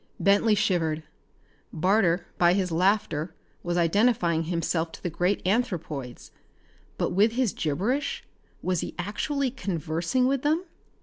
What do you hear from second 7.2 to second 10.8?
his gibberish was he actually conversing with them?